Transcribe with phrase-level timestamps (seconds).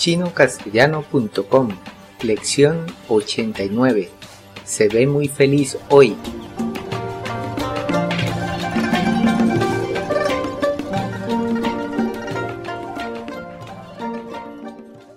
[0.00, 1.68] chinocastellano.com
[2.22, 4.08] Lección 89
[4.64, 6.16] Se ve muy feliz hoy.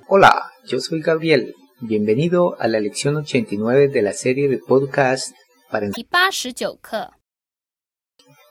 [0.09, 1.55] Hola, yo soy Gabriel.
[1.79, 5.34] Bienvenido a la lección 89 de la serie de podcast
[5.71, 5.86] para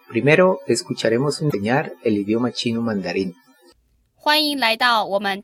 [0.08, 3.34] Primero escucharemos enseñar el idioma chino mandarín.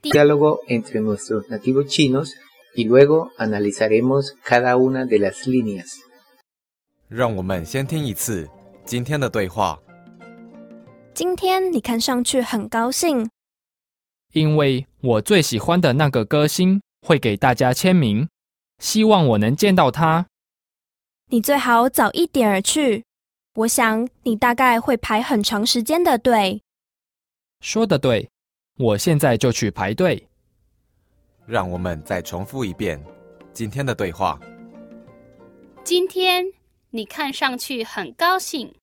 [0.02, 2.34] Diálogo entre nuestros nativos chinos
[2.76, 5.98] y luego analizaremos cada una de las líneas.
[7.08, 8.48] 让我们先听一次
[8.84, 9.80] 今天的对话。
[11.12, 13.28] 今天你看上去很高兴，
[14.32, 18.28] 因为我最喜欢的那个歌星会给大家签名，
[18.78, 20.26] 希望我能见到他。
[21.30, 23.04] 你最好早一点儿去，
[23.54, 26.62] 我想你大概会排很长时间的队。
[27.60, 28.30] 说的对，
[28.78, 30.28] 我现在就去排队。
[31.46, 33.02] 让我们再重复一遍
[33.52, 34.38] 今天的对话。
[35.82, 36.44] 今天
[36.90, 38.78] 你看上去很高兴，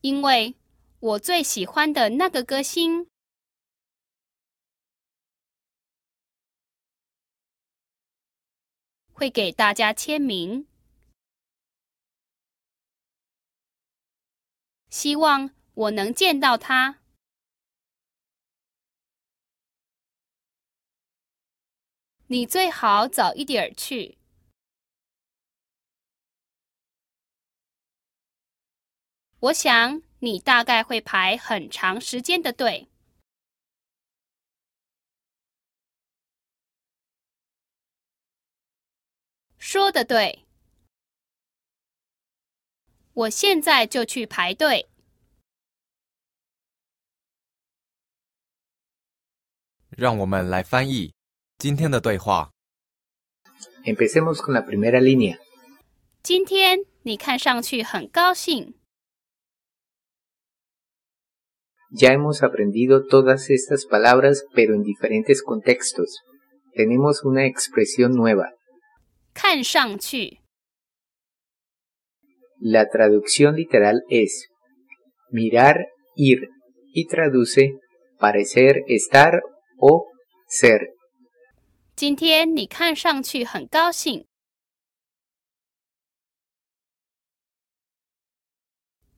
[0.00, 0.56] 因为
[0.98, 3.06] 我最喜欢的那个歌星
[9.12, 10.66] 会给大家签名，
[14.90, 16.98] 希望我能见到他。
[22.26, 24.18] 你最好早一点去。
[29.40, 30.10] 我想。
[30.22, 32.88] 你大概会排很长时间的队。
[39.58, 40.44] 说的对，
[43.12, 44.88] 我现在就去排队。
[49.90, 51.14] 让我们来翻译
[51.58, 52.50] 今天的对话。
[53.84, 55.38] Empecemos con la primera línea。
[56.22, 58.74] 今天你看上去很高兴。
[61.92, 66.20] Ya hemos aprendido todas estas palabras, pero en diferentes contextos.
[66.72, 68.52] Tenemos una expresión nueva.
[72.59, 74.47] La traducción literal es
[75.29, 76.49] mirar, ir
[76.93, 77.73] y traduce
[78.17, 79.41] parecer, estar
[79.77, 80.05] o
[80.47, 80.93] ser.
[81.95, 84.25] 今天你看上去很高兴。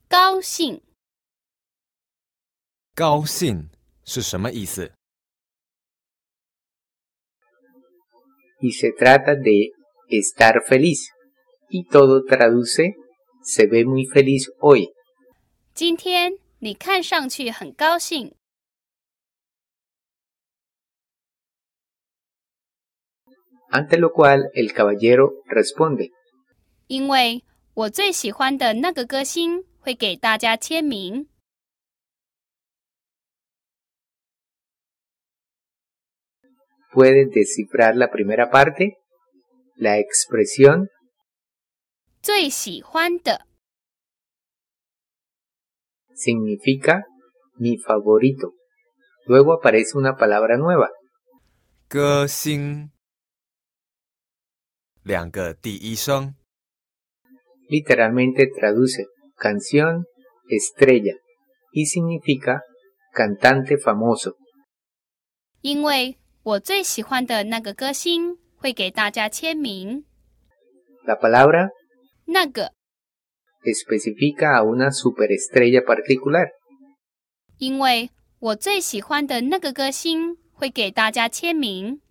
[0.08, 0.82] 高兴。
[2.96, 3.70] 高兴
[4.04, 4.92] 是什么意思？
[8.60, 9.72] Y se trata de
[10.10, 11.10] estar feliz.
[11.70, 12.96] Y todo traduce
[13.44, 14.94] se ve muy feliz hoy.
[15.74, 18.36] 今天你看上去很高兴。
[23.70, 26.12] Ante lo cual el caballero responde.
[26.88, 27.44] 因为
[27.74, 31.28] 我最喜欢的那个歌星会给大家签名。
[36.98, 38.98] puede descifrar la primera parte,
[39.76, 40.90] la expresión
[46.18, 47.06] significa
[47.58, 48.54] mi favorito.
[49.26, 50.90] Luego aparece una palabra nueva.
[57.70, 60.06] Literalmente traduce canción
[60.50, 61.16] estrella
[61.72, 62.64] y significa
[63.14, 64.36] cantante famoso.
[66.44, 70.06] 我最喜欢的那个歌星会给大家签名。
[71.06, 71.72] La palabra
[72.26, 72.74] 那个
[73.64, 76.50] especifica a una superestrella particular。
[77.58, 82.02] 因为我最喜欢的那个歌星会给大家签名。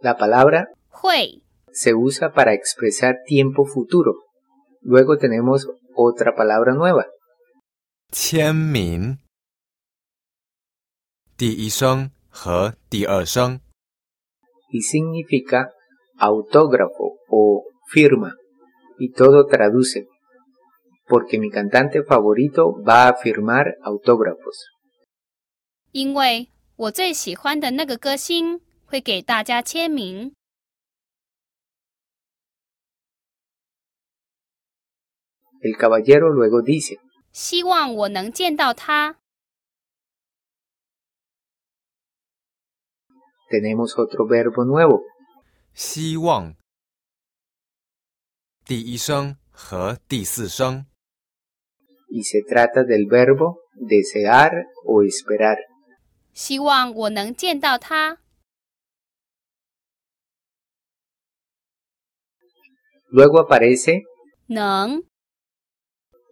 [0.00, 4.14] La palabra 会 se usa para expresar tiempo futuro.
[4.80, 7.06] Luego tenemos otra palabra nueva.
[8.10, 9.18] 签名，
[11.36, 13.60] 第一声和第二声。
[14.70, 15.72] Y significa
[16.16, 18.34] autógrafo o firma.
[18.98, 20.06] Y todo traduce.
[21.06, 24.56] Porque mi cantante favorito va a firmar autógrafos.
[25.92, 30.34] 因为我最喜欢的那个歌星会给大家签名。
[35.60, 36.98] El caballero luego dice.
[37.30, 39.18] 希望我能见到他。
[43.48, 45.02] Tenemos otro verbo nuevo.
[45.74, 46.54] 希望
[48.64, 50.86] 第一声和第四声。
[52.12, 55.56] y se trata del verbo desear o esperar.
[56.34, 58.18] 希望我能见到他。
[63.10, 64.02] Luego aparece
[64.46, 65.04] 能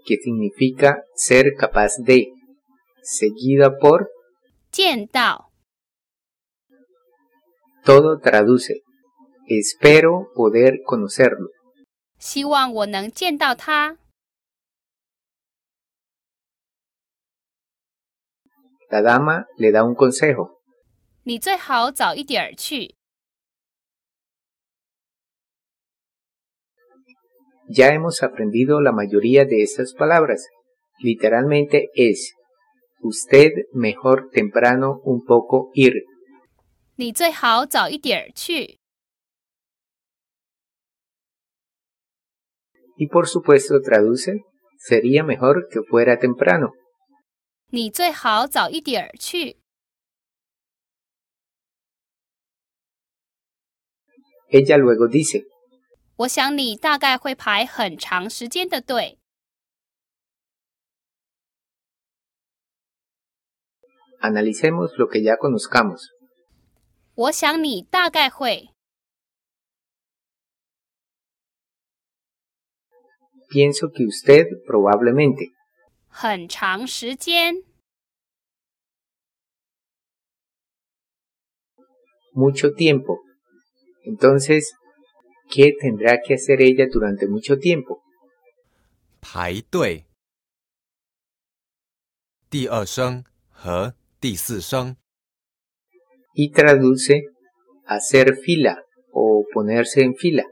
[0.06, 2.28] que significa ser capaz de,
[3.02, 4.08] seguida por
[4.70, 5.50] 见到，
[7.84, 8.82] todo traduce.
[9.46, 11.48] Espero poder conocerlo.
[12.18, 13.96] 希望我能见到他。
[18.90, 20.60] La dama le da un consejo.
[21.22, 22.94] 你最好早一点儿去。
[27.68, 30.48] Ya hemos aprendido la mayoría de estas palabras.
[30.98, 32.34] Literalmente es
[33.00, 35.94] usted mejor temprano un poco ir.
[36.97, 38.79] 你最好早一点儿去。
[42.97, 44.39] Y por supuesto traduce
[44.79, 46.71] sería mejor que fuera temprano.
[47.67, 49.57] 你最好早一点儿去。
[54.49, 55.43] Ella luego dice
[56.17, 59.17] 我想你大概会排很长时间的队。
[64.25, 66.14] analicemos lo que ya conozcamos.
[67.15, 68.71] 我想你大概会。
[73.49, 75.53] Pienso que usted probablemente.
[76.09, 77.63] 很长时间
[82.33, 83.19] ，mucho tiempo.
[84.05, 84.73] Entonces,
[85.49, 88.01] ¿qué tendrá que hacer ella durante mucho tiempo?
[89.21, 90.05] 排队。
[92.49, 94.97] 第二声和第四声。
[96.34, 97.24] Y traduce
[97.86, 98.82] hacer fila
[99.12, 100.44] o ponerse en fila.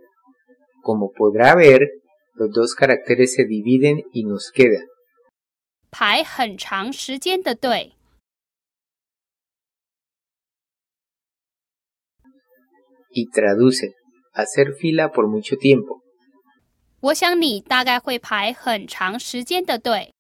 [0.83, 1.89] Como podrá ver,
[2.35, 4.85] los dos caracteres se dividen y nos queda
[5.91, 7.99] 排很长时间的队。
[13.11, 13.95] y traduce
[14.33, 16.03] hacer fila por mucho tiempo.
[17.00, 20.12] 我想你大概会排很长时间的队。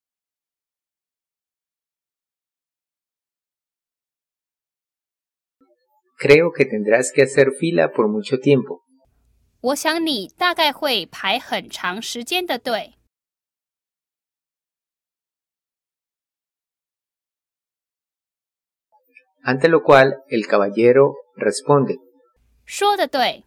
[6.22, 8.82] Creo que tendrás que hacer fila por mucho tiempo.
[9.60, 12.94] 我想你大概会排很长时间的队。
[19.42, 21.96] Ante lo cual el caballero responde
[22.66, 23.44] 说的对，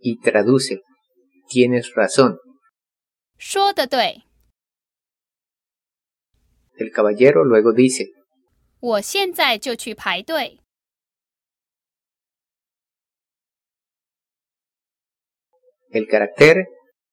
[0.00, 0.80] y traduce
[1.48, 2.38] tienes razón.
[3.36, 4.22] 说的对，
[6.78, 8.04] El caballero luego dice
[8.80, 10.60] 我现在就去排队。
[15.96, 16.66] el carácter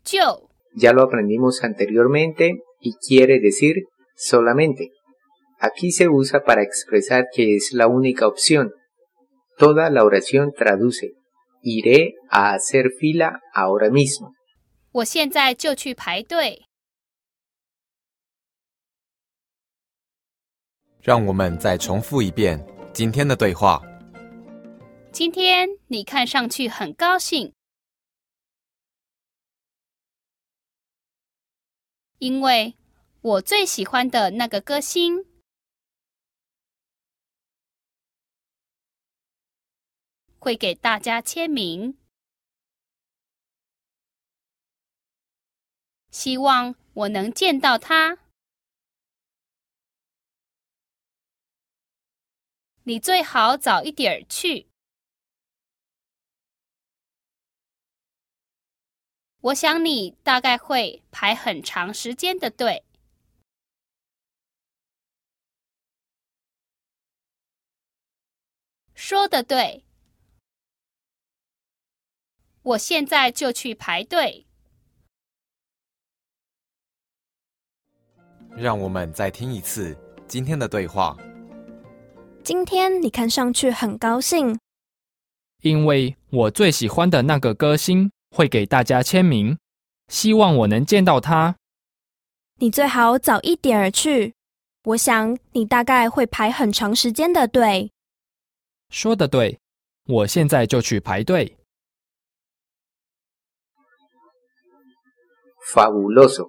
[0.04, 3.84] 就 ya lo aprendimos anteriormente y quiere decir
[4.16, 4.90] solamente.
[5.60, 8.74] Aquí se usa para expresar que es la única opción.
[9.58, 11.12] Toda la oración traduce
[11.62, 14.34] iré a hacer fila ahora mismo.
[14.92, 16.66] 我现在就去排队。
[21.09, 22.63] 让我们再重复一遍
[22.93, 23.81] 今天的对话。
[25.11, 27.55] 今天你看上去很高兴，
[32.19, 32.77] 因为
[33.23, 35.25] 我最喜欢的那个歌星
[40.39, 41.97] 会给大家签名，
[46.11, 48.19] 希望我能见到他。
[52.89, 54.67] 你最好早一点去。
[59.43, 62.83] 我想你大概会排很长时间的队。
[68.95, 69.85] 说的对，
[72.63, 74.47] 我现在就去排队。
[78.57, 79.95] 让我们再听一次
[80.27, 81.15] 今天的对话。
[82.43, 84.59] 今天你看上去很高兴，
[85.63, 89.59] 因为我最喜欢的那个歌星会给大家签名，
[90.09, 91.57] 希望我能见到他。
[92.57, 94.35] 你最好早一点儿去。
[94.85, 97.93] 我想你大概会排很长时间的队。
[98.89, 99.59] 说的对，
[100.07, 101.59] 我现在就去排队。
[105.75, 106.49] Fabuloso.